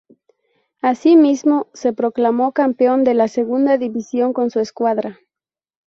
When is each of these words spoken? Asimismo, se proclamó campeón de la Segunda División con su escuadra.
Asimismo, 0.81 1.67
se 1.73 1.93
proclamó 1.93 2.53
campeón 2.53 3.03
de 3.03 3.13
la 3.13 3.27
Segunda 3.27 3.77
División 3.77 4.33
con 4.33 4.49
su 4.49 4.59
escuadra. 4.59 5.19